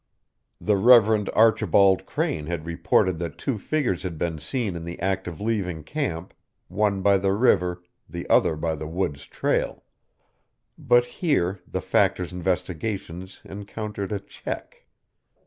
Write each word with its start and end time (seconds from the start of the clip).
The 0.59 0.77
Reverend 0.77 1.29
Archibald 1.35 2.07
Crane 2.07 2.47
had 2.47 2.65
reported 2.65 3.19
that 3.19 3.37
two 3.37 3.59
figures 3.59 4.01
had 4.01 4.17
been 4.17 4.39
seen 4.39 4.75
in 4.75 4.83
the 4.83 4.99
act 4.99 5.27
of 5.27 5.39
leaving 5.39 5.83
camp, 5.83 6.33
one 6.69 7.03
by 7.03 7.19
the 7.19 7.31
river, 7.33 7.83
the 8.09 8.27
other 8.27 8.55
by 8.55 8.73
the 8.73 8.87
Woods 8.87 9.27
Trail. 9.27 9.83
But 10.75 11.05
here 11.05 11.59
the 11.67 11.81
Factor's 11.81 12.33
investigations 12.33 13.41
encountered 13.45 14.11
a 14.11 14.19
check. 14.19 14.87